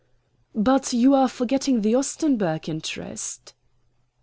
"But 0.55 0.93
you 0.93 1.13
are 1.13 1.27
forgetting 1.27 1.81
the 1.83 1.93
Ostenburg 1.93 2.67
interest." 2.67 3.53